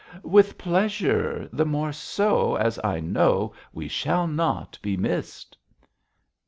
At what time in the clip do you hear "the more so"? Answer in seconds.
1.53-2.55